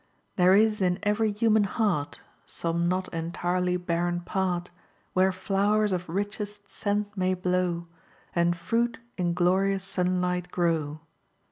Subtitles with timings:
[0.35, 4.71] "There is in every human heart Some not entirely barren part,
[5.13, 7.85] Where flowers of richest scent may blow,
[8.33, 11.01] And fruit in glorious sunlight grow."